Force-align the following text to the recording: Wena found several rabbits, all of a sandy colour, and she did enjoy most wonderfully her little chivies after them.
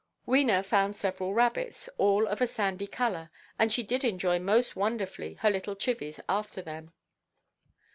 Wena 0.27 0.65
found 0.65 0.95
several 0.95 1.35
rabbits, 1.35 1.87
all 1.99 2.25
of 2.25 2.41
a 2.41 2.47
sandy 2.47 2.87
colour, 2.87 3.29
and 3.59 3.71
she 3.71 3.83
did 3.83 4.03
enjoy 4.03 4.39
most 4.39 4.75
wonderfully 4.75 5.35
her 5.35 5.49
little 5.51 5.75
chivies 5.75 6.19
after 6.27 6.59
them. 6.63 6.91